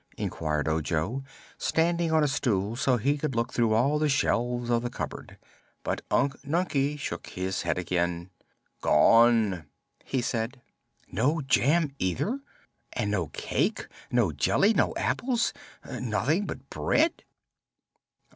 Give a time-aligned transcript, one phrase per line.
[0.17, 1.23] inquired Ojo,
[1.59, 5.37] standing on a stool so he could look through all the shelves of the cupboard.
[5.83, 8.31] But Unc Nunkie shook his head again.
[8.81, 9.67] "Gone,"
[10.03, 10.63] he said.
[11.11, 12.39] "No jam, either?
[12.93, 15.53] And no cake no jelly no apples
[15.87, 17.23] nothing but bread?"